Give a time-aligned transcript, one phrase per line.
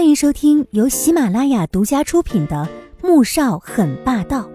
[0.00, 2.66] 欢迎收听由喜马拉雅独家出品的
[3.06, 4.48] 《穆少很霸道》，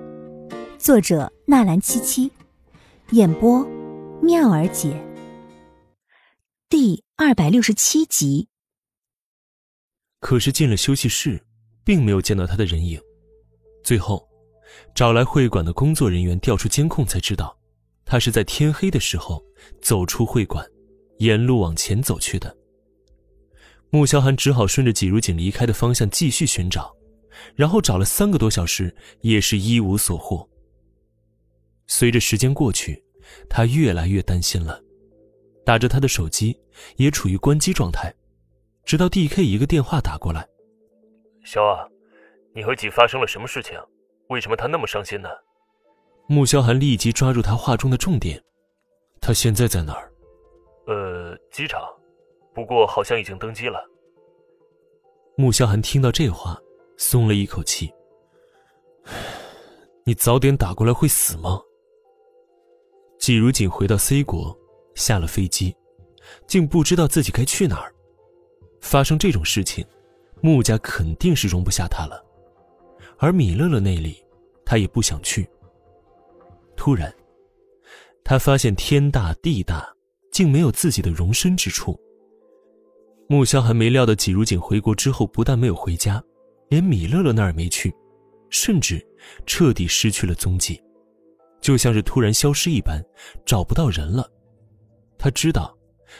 [0.79, 2.31] 作者纳兰七七，
[3.11, 3.63] 演播
[4.23, 4.99] 妙儿姐。
[6.67, 8.47] 第二百六十七集。
[10.19, 11.39] 可是进了休息室，
[11.83, 12.99] 并没有见到他的人影。
[13.83, 14.27] 最后，
[14.95, 17.55] 找来会馆的工作人员调出监控，才知道，
[18.03, 19.39] 他是在天黑的时候
[19.79, 20.65] 走出会馆，
[21.19, 22.57] 沿路往前走去的。
[23.91, 26.93] 穆萧寒只好顺着季如锦离开的方向继续寻找，
[27.55, 30.47] 然后找了三个多小时，也是一无所获。
[31.87, 33.01] 随着时间过去，
[33.49, 34.81] 他越来越担心了，
[35.65, 36.59] 打着他的手机
[36.97, 38.13] 也处于关机状态，
[38.83, 40.45] 直到 D.K 一个电话打过来
[41.45, 41.87] ：“萧啊，
[42.53, 43.79] 你和季发生了什么事情？
[44.29, 45.29] 为什么他那么伤心呢？”
[46.27, 48.43] 穆萧寒立即抓住他话中的重点
[49.21, 50.11] ：“他现在在哪儿
[50.87, 51.81] ？”“呃，机场。”
[52.55, 53.85] 不过好像已经登机了。
[55.35, 56.57] 穆萧寒听到这话，
[56.97, 57.93] 松了一口气。
[60.05, 61.61] 你早点打过来会死吗？
[63.19, 64.57] 季如锦回到 C 国，
[64.93, 65.75] 下了飞机，
[66.47, 67.93] 竟不知道自己该去哪儿。
[68.79, 69.85] 发生这种事情，
[70.41, 72.23] 穆家肯定是容不下他了。
[73.17, 74.23] 而米乐乐那里，
[74.63, 75.45] 他也不想去。
[76.77, 77.13] 突然，
[78.23, 79.93] 他发现天大地大，
[80.31, 81.99] 竟没有自己的容身之处。
[83.27, 86.23] 穆萧寒没料到季如锦回国之后，不但没有回家，
[86.69, 87.91] 连米乐乐那儿没去，
[88.51, 89.03] 甚至
[89.47, 90.79] 彻底失去了踪迹，
[91.59, 93.03] 就像是突然消失一般，
[93.43, 94.29] 找不到人了。
[95.17, 95.75] 他知道，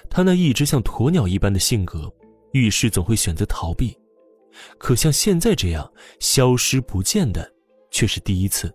[0.09, 2.11] 他那一直像鸵鸟一般的性格，
[2.53, 3.95] 遇事总会选择逃避，
[4.79, 7.47] 可像现在这样消失不见的，
[7.91, 8.73] 却是第一次。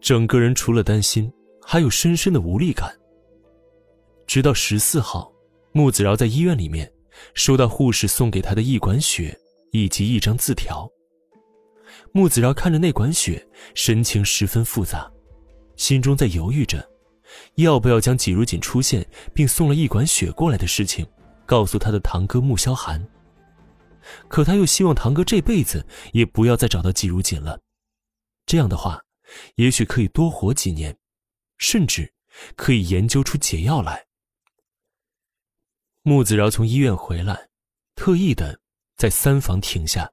[0.00, 1.32] 整个人除了担心，
[1.62, 2.92] 还有深深的无力感。
[4.26, 5.32] 直到十四号。
[5.72, 6.90] 穆子饶在医院里面
[7.34, 9.38] 收到护士送给他的一管血
[9.72, 10.90] 以及一张字条。
[12.12, 15.10] 穆子饶看着那管血，神情十分复杂，
[15.76, 16.84] 心中在犹豫着，
[17.54, 21.06] 要不要将季如锦出现并送了一管血过来的事情
[21.46, 23.06] 告诉他的堂哥穆萧寒。
[24.28, 27.60] 可他又希望堂哥这辈子也不要再找到季如锦了，
[28.44, 29.00] 这样的话，
[29.54, 30.96] 也许可以多活几年，
[31.58, 32.12] 甚至
[32.56, 34.09] 可以研究出解药来。
[36.02, 37.38] 穆子饶从医院回来，
[37.94, 38.58] 特意的
[38.96, 40.10] 在三房停下。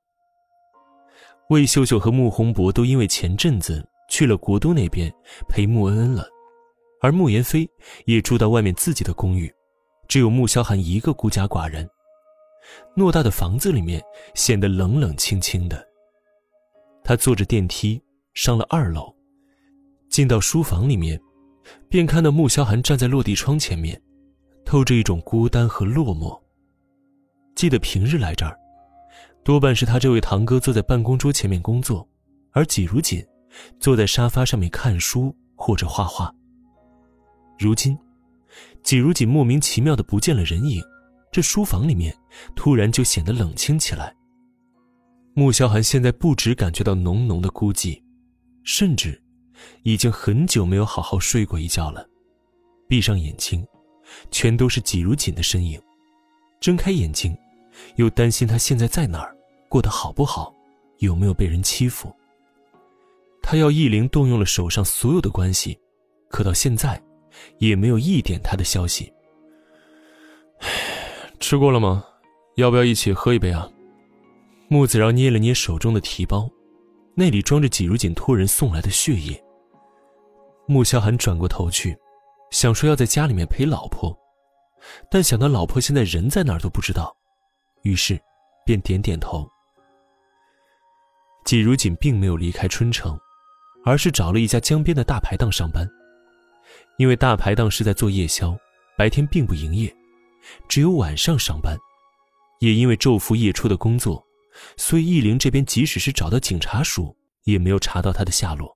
[1.50, 5.10] 魏秀秀和穆宏博都因为前阵子去了国都那边
[5.48, 6.28] 陪穆恩恩了，
[7.02, 7.66] 而穆言飞
[8.06, 9.50] 也住到外面自己的公寓，
[10.10, 11.90] 只有穆萧寒一个孤家寡人。
[12.98, 14.04] 偌大的房子里面
[14.36, 15.88] 显得冷冷清清的。
[17.02, 18.02] 他坐着电梯
[18.34, 19.16] 上了二楼，
[20.10, 21.18] 进到书房里面，
[21.88, 24.02] 便看到穆萧寒站在落地窗前面。
[24.68, 26.38] 透着一种孤单和落寞。
[27.56, 28.54] 记得平日来这儿，
[29.42, 32.06] 多半是他这位堂哥坐在办公桌前面工作，
[32.52, 33.26] 而季如锦
[33.80, 36.30] 坐在沙发上面看书或者画画。
[37.58, 37.98] 如今，
[38.84, 40.84] 季如锦莫名其妙的不见了人影，
[41.32, 42.14] 这书房里面
[42.54, 44.14] 突然就显得冷清起来。
[45.34, 47.98] 穆萧寒现在不止感觉到浓浓的孤寂，
[48.66, 49.18] 甚至
[49.84, 52.06] 已经很久没有好好睡过一觉了。
[52.90, 53.66] 闭上眼睛。
[54.32, 55.82] 全都是季如锦的身影，
[56.60, 57.36] 睁开眼睛，
[57.96, 59.36] 又担心他现在在哪儿，
[59.70, 60.54] 过得好不好，
[61.00, 62.14] 有没有被人欺负。
[63.42, 65.78] 他要易灵动用了手上所有的关系，
[66.30, 67.02] 可到现在，
[67.60, 69.12] 也没有一点他的消息。
[71.40, 72.04] 吃过了吗？
[72.56, 73.70] 要不要一起喝一杯啊？
[74.68, 76.50] 穆子饶捏了捏手中的提包，
[77.16, 79.42] 那里装着季如锦托人送来的血液。
[80.66, 81.98] 穆萧寒转过头去。
[82.52, 84.18] 想说要在家里面陪老婆，
[85.12, 87.16] 但想到老婆现在人在哪儿都不知道，
[87.84, 88.20] 于是
[88.66, 89.48] 便点点头。
[91.46, 93.18] 季如锦并没有离开春城，
[93.86, 95.88] 而是找了一家江边的大排档上班。
[96.98, 98.58] 因为大排档是在做夜宵，
[98.98, 99.96] 白天并不营业，
[100.68, 101.78] 只有晚上上班。
[102.60, 104.26] 也因为昼伏夜出的工作，
[104.78, 108.76] 所以义灵这边即使是找到警察署，也没有查到他的下落。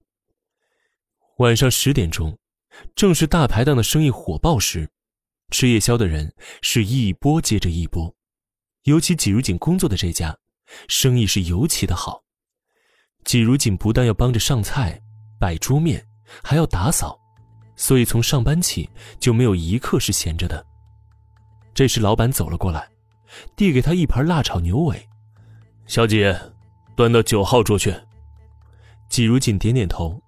[1.38, 2.38] 晚上十点钟。
[2.95, 4.89] 正是大排档的生意火爆时，
[5.50, 8.16] 吃夜宵的人是一波接着一波，
[8.83, 10.38] 尤其季如锦工作的这家，
[10.88, 12.24] 生意是尤其的好。
[13.24, 15.01] 季如锦不但要帮着上菜、
[15.39, 16.06] 摆桌面，
[16.44, 17.19] 还要打扫，
[17.75, 18.89] 所以从上班起
[19.19, 20.66] 就没有一刻是闲着的。
[21.74, 22.89] 这时，老板走了过来，
[23.56, 25.07] 递给他一盘辣炒牛尾
[25.88, 26.39] ：“小姐，
[26.95, 27.94] 端到九号桌去。”
[29.10, 30.22] 季如锦点点头。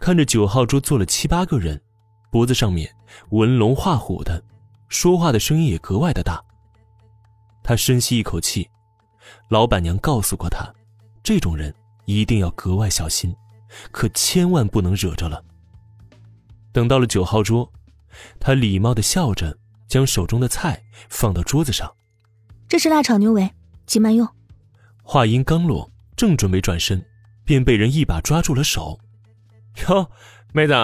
[0.00, 1.80] 看着九号桌坐了七八个人，
[2.34, 2.92] 脖子上面
[3.30, 4.42] 纹龙画虎的，
[4.88, 6.42] 说话的声音也格外的大。
[7.62, 8.68] 他深吸一口气，
[9.48, 10.68] 老板娘告诉过他，
[11.22, 11.72] 这种人
[12.06, 13.32] 一定要格外小心，
[13.92, 15.44] 可千万不能惹着了。
[16.72, 17.72] 等到了九号桌，
[18.40, 21.88] 他礼貌的笑着将手中的菜放到桌子上。
[22.66, 23.48] 这是辣炒牛尾，
[23.86, 24.28] 请慢用。
[25.04, 27.00] 话音刚落，正准备转身，
[27.44, 28.98] 便被人一把抓住了手。
[29.86, 30.10] 哟，
[30.52, 30.74] 妹子，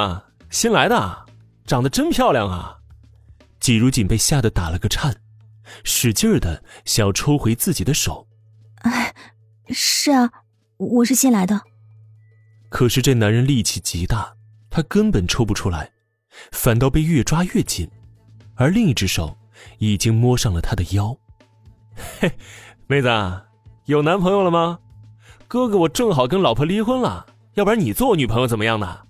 [0.49, 1.27] 新来的，
[1.71, 2.79] 长得真漂亮啊！
[3.61, 5.15] 季如锦被吓得打了个颤，
[5.85, 8.27] 使劲的想要抽回自己的手。
[8.79, 9.15] 哎，
[9.69, 10.29] 是啊，
[10.79, 11.61] 我是新来的。
[12.71, 14.35] 可是这男人力气极大，
[14.69, 15.93] 他根本抽不出来，
[16.51, 17.89] 反倒被越抓越紧，
[18.57, 19.39] 而另一只手
[19.79, 21.17] 已经摸上了他的腰。
[22.19, 22.33] 嘿，
[22.89, 23.09] 妹子，
[23.85, 24.81] 有男朋友了吗？
[25.47, 27.25] 哥哥，我正好跟老婆离婚了，
[27.55, 29.03] 要不然你做我女朋友怎么样呢？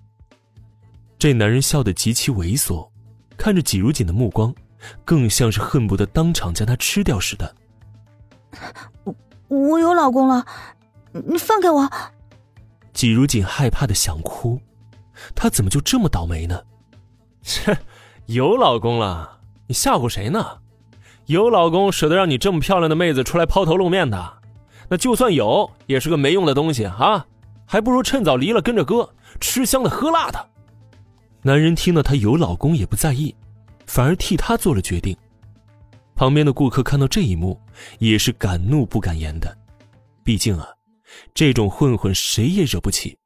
[1.21, 2.89] 这男人笑得极其猥琐，
[3.37, 4.51] 看着季如锦的目光，
[5.05, 7.55] 更像是恨不得当场将她吃掉似的。
[9.03, 9.15] 我
[9.49, 10.43] 我有老公了，
[11.11, 11.87] 你放开我！
[12.91, 14.59] 季如锦害怕的想哭，
[15.35, 16.59] 她怎么就这么倒霉呢？
[17.43, 17.77] 切，
[18.25, 20.43] 有老公了，你吓唬谁呢？
[21.27, 24.33] 有老公舍得让你这么漂亮的妹子出来抛头露面的？
[24.89, 27.23] 那就算有，也是个没用的东西啊！
[27.67, 29.07] 还不如趁早离了，跟着哥
[29.39, 30.47] 吃香的喝辣的。
[31.43, 33.35] 男人听到她有老公也不在意，
[33.87, 35.15] 反而替她做了决定。
[36.15, 37.59] 旁边的顾客看到这一幕，
[37.97, 39.57] 也是敢怒不敢言的。
[40.23, 40.67] 毕竟啊，
[41.33, 43.17] 这种混混谁也惹不起。